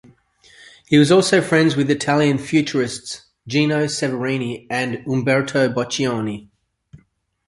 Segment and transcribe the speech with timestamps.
[0.87, 6.49] He was also friends with the Italian Futurists Gino Severini and Umberto Boccioni.